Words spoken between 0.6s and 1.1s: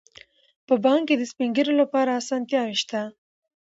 په بانک